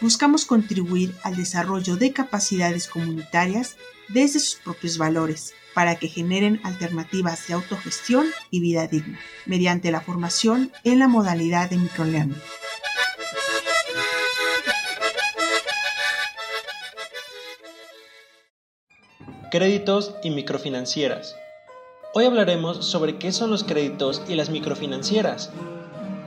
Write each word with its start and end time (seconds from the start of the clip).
buscamos 0.00 0.44
contribuir 0.44 1.14
al 1.22 1.36
desarrollo 1.36 1.96
de 1.96 2.12
capacidades 2.12 2.88
comunitarias 2.88 3.76
desde 4.08 4.40
sus 4.40 4.56
propios 4.56 4.98
valores 4.98 5.54
para 5.74 5.96
que 5.96 6.08
generen 6.08 6.60
alternativas 6.64 7.46
de 7.46 7.54
autogestión 7.54 8.26
y 8.50 8.60
vida 8.60 8.86
digna, 8.86 9.20
mediante 9.46 9.90
la 9.90 10.00
formación 10.00 10.72
en 10.84 10.98
la 10.98 11.08
modalidad 11.08 11.70
de 11.70 11.76
microlearning. 11.76 12.42
Créditos 19.50 20.14
y 20.22 20.30
microfinancieras. 20.30 21.34
Hoy 22.14 22.24
hablaremos 22.24 22.86
sobre 22.86 23.18
qué 23.18 23.32
son 23.32 23.50
los 23.50 23.64
créditos 23.64 24.22
y 24.28 24.34
las 24.34 24.50
microfinancieras. 24.50 25.50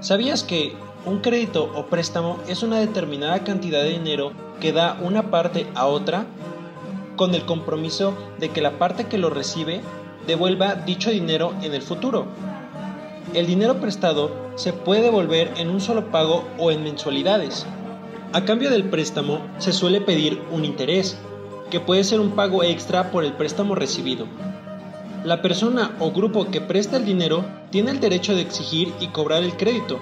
¿Sabías 0.00 0.42
que 0.42 0.76
un 1.04 1.18
crédito 1.18 1.70
o 1.74 1.86
préstamo 1.86 2.38
es 2.46 2.62
una 2.62 2.78
determinada 2.78 3.42
cantidad 3.42 3.82
de 3.82 3.90
dinero 3.90 4.32
que 4.60 4.72
da 4.72 4.98
una 5.02 5.30
parte 5.30 5.66
a 5.74 5.86
otra 5.86 6.26
con 7.16 7.34
el 7.34 7.44
compromiso 7.44 8.14
de 8.38 8.50
que 8.50 8.62
la 8.62 8.78
parte 8.78 9.06
que 9.06 9.18
lo 9.18 9.28
recibe 9.28 9.80
devuelva 10.26 10.76
dicho 10.76 11.10
dinero 11.10 11.54
en 11.62 11.74
el 11.74 11.82
futuro. 11.82 12.26
El 13.34 13.46
dinero 13.46 13.80
prestado 13.80 14.30
se 14.54 14.72
puede 14.72 15.02
devolver 15.02 15.52
en 15.56 15.70
un 15.70 15.80
solo 15.80 16.10
pago 16.10 16.44
o 16.58 16.70
en 16.70 16.84
mensualidades. 16.84 17.66
A 18.32 18.44
cambio 18.44 18.70
del 18.70 18.84
préstamo 18.84 19.40
se 19.58 19.72
suele 19.72 20.00
pedir 20.00 20.40
un 20.52 20.64
interés, 20.64 21.18
que 21.70 21.80
puede 21.80 22.04
ser 22.04 22.20
un 22.20 22.32
pago 22.32 22.62
extra 22.62 23.10
por 23.10 23.24
el 23.24 23.32
préstamo 23.32 23.74
recibido. 23.74 24.26
La 25.24 25.42
persona 25.42 25.96
o 26.00 26.10
grupo 26.12 26.50
que 26.50 26.60
presta 26.60 26.96
el 26.96 27.04
dinero 27.04 27.44
tiene 27.70 27.90
el 27.90 28.00
derecho 28.00 28.34
de 28.34 28.42
exigir 28.42 28.92
y 29.00 29.08
cobrar 29.08 29.42
el 29.42 29.56
crédito. 29.56 29.98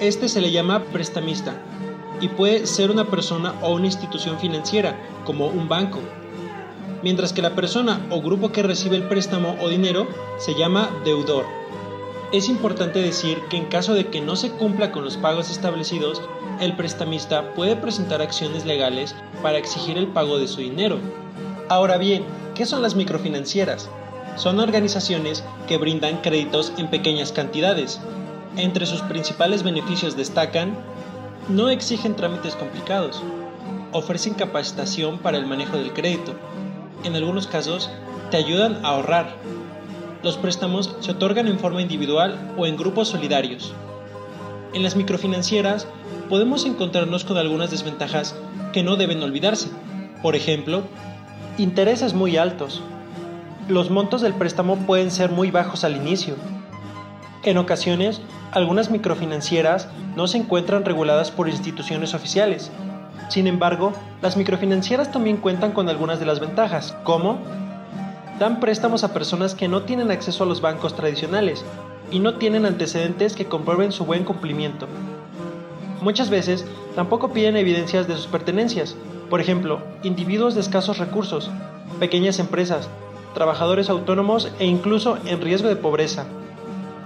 Este 0.00 0.30
se 0.30 0.40
le 0.40 0.50
llama 0.50 0.84
prestamista 0.84 1.54
y 2.22 2.28
puede 2.28 2.66
ser 2.66 2.90
una 2.90 3.04
persona 3.04 3.54
o 3.60 3.74
una 3.74 3.84
institución 3.84 4.38
financiera, 4.38 4.98
como 5.26 5.48
un 5.48 5.68
banco. 5.68 5.98
Mientras 7.02 7.34
que 7.34 7.42
la 7.42 7.54
persona 7.54 8.00
o 8.08 8.22
grupo 8.22 8.50
que 8.50 8.62
recibe 8.62 8.96
el 8.96 9.08
préstamo 9.08 9.56
o 9.60 9.68
dinero 9.68 10.08
se 10.38 10.54
llama 10.54 10.90
deudor. 11.04 11.44
Es 12.32 12.48
importante 12.48 12.98
decir 13.00 13.42
que 13.50 13.58
en 13.58 13.66
caso 13.66 13.92
de 13.92 14.06
que 14.06 14.22
no 14.22 14.36
se 14.36 14.50
cumpla 14.52 14.90
con 14.90 15.04
los 15.04 15.18
pagos 15.18 15.50
establecidos, 15.50 16.22
el 16.60 16.76
prestamista 16.76 17.52
puede 17.52 17.76
presentar 17.76 18.22
acciones 18.22 18.64
legales 18.64 19.14
para 19.42 19.58
exigir 19.58 19.98
el 19.98 20.06
pago 20.06 20.38
de 20.38 20.48
su 20.48 20.62
dinero. 20.62 20.98
Ahora 21.68 21.98
bien, 21.98 22.24
¿qué 22.54 22.64
son 22.64 22.80
las 22.80 22.94
microfinancieras? 22.94 23.90
Son 24.36 24.60
organizaciones 24.60 25.44
que 25.68 25.76
brindan 25.76 26.22
créditos 26.22 26.72
en 26.78 26.88
pequeñas 26.88 27.32
cantidades. 27.32 28.00
Entre 28.56 28.84
sus 28.84 29.00
principales 29.02 29.62
beneficios 29.62 30.16
destacan 30.16 30.74
no 31.48 31.70
exigen 31.70 32.16
trámites 32.16 32.56
complicados. 32.56 33.22
Ofrecen 33.92 34.34
capacitación 34.34 35.18
para 35.18 35.38
el 35.38 35.46
manejo 35.46 35.76
del 35.76 35.92
crédito. 35.92 36.34
En 37.04 37.14
algunos 37.14 37.46
casos, 37.46 37.90
te 38.30 38.36
ayudan 38.36 38.84
a 38.84 38.90
ahorrar. 38.90 39.34
Los 40.22 40.36
préstamos 40.36 40.96
se 41.00 41.12
otorgan 41.12 41.48
en 41.48 41.58
forma 41.58 41.80
individual 41.80 42.52
o 42.56 42.66
en 42.66 42.76
grupos 42.76 43.08
solidarios. 43.08 43.72
En 44.72 44.82
las 44.82 44.96
microfinancieras 44.96 45.86
podemos 46.28 46.64
encontrarnos 46.64 47.24
con 47.24 47.38
algunas 47.38 47.70
desventajas 47.70 48.36
que 48.72 48.82
no 48.82 48.96
deben 48.96 49.22
olvidarse. 49.22 49.68
Por 50.22 50.36
ejemplo, 50.36 50.82
intereses 51.56 52.14
muy 52.14 52.36
altos. 52.36 52.82
Los 53.68 53.90
montos 53.90 54.20
del 54.20 54.34
préstamo 54.34 54.76
pueden 54.76 55.10
ser 55.10 55.30
muy 55.30 55.50
bajos 55.50 55.84
al 55.84 55.96
inicio. 55.96 56.34
En 57.42 57.56
ocasiones, 57.56 58.20
algunas 58.52 58.90
microfinancieras 58.90 59.88
no 60.16 60.26
se 60.26 60.38
encuentran 60.38 60.84
reguladas 60.84 61.30
por 61.30 61.48
instituciones 61.48 62.14
oficiales. 62.14 62.70
Sin 63.28 63.46
embargo, 63.46 63.92
las 64.22 64.36
microfinancieras 64.36 65.12
también 65.12 65.36
cuentan 65.36 65.72
con 65.72 65.88
algunas 65.88 66.18
de 66.18 66.26
las 66.26 66.40
ventajas, 66.40 66.96
como 67.04 67.38
dan 68.40 68.58
préstamos 68.58 69.04
a 69.04 69.12
personas 69.12 69.54
que 69.54 69.68
no 69.68 69.82
tienen 69.82 70.10
acceso 70.10 70.44
a 70.44 70.46
los 70.46 70.60
bancos 70.60 70.96
tradicionales 70.96 71.64
y 72.10 72.18
no 72.18 72.34
tienen 72.34 72.66
antecedentes 72.66 73.36
que 73.36 73.46
comprueben 73.46 73.92
su 73.92 74.04
buen 74.04 74.24
cumplimiento. 74.24 74.88
Muchas 76.00 76.30
veces 76.30 76.64
tampoco 76.96 77.32
piden 77.32 77.56
evidencias 77.56 78.08
de 78.08 78.16
sus 78.16 78.26
pertenencias, 78.26 78.96
por 79.28 79.40
ejemplo, 79.40 79.80
individuos 80.02 80.54
de 80.54 80.62
escasos 80.62 80.98
recursos, 80.98 81.50
pequeñas 82.00 82.38
empresas, 82.38 82.88
trabajadores 83.34 83.90
autónomos 83.90 84.50
e 84.58 84.64
incluso 84.64 85.18
en 85.26 85.40
riesgo 85.40 85.68
de 85.68 85.76
pobreza. 85.76 86.24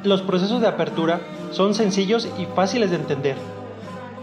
Los 0.05 0.23
procesos 0.23 0.61
de 0.61 0.69
apertura 0.69 1.21
son 1.55 1.75
sencillos 1.75 2.29
y 2.37 2.47
fáciles 2.47 2.91
de 2.91 2.97
entender. 2.97 3.37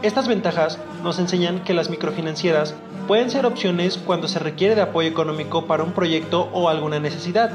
Estas 0.02 0.28
ventajas 0.28 0.80
nos 1.02 1.18
enseñan 1.18 1.64
que 1.64 1.74
las 1.74 1.90
microfinancieras 1.90 2.76
pueden 3.08 3.30
ser 3.30 3.46
opciones 3.46 3.98
cuando 3.98 4.28
se 4.28 4.40
requiere 4.40 4.76
de 4.76 4.82
apoyo 4.82 5.08
económico 5.08 5.66
para 5.66 5.84
un 5.84 5.94
proyecto 5.94 6.50
o 6.52 6.68
alguna 6.68 7.00
necesidad, 7.00 7.52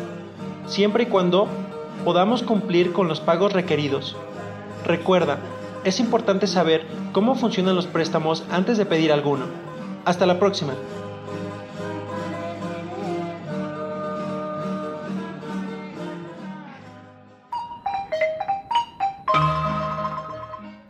siempre 0.66 1.04
y 1.04 1.06
cuando 1.06 1.46
podamos 2.04 2.42
cumplir 2.42 2.92
con 2.92 3.06
los 3.06 3.20
pagos 3.20 3.52
requeridos. 3.52 4.16
Recuerda, 4.84 5.38
es 5.84 6.00
importante 6.00 6.46
saber 6.46 6.86
cómo 7.12 7.34
funcionan 7.34 7.76
los 7.76 7.86
préstamos 7.86 8.44
antes 8.50 8.78
de 8.78 8.86
pedir 8.86 9.12
alguno. 9.12 9.44
Hasta 10.04 10.24
la 10.24 10.38
próxima. 10.38 10.72